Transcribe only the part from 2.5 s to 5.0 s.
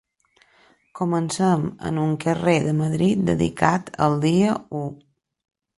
de Madrid dedicat al dia u.